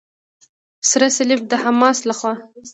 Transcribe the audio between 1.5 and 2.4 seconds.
حماس لخوا.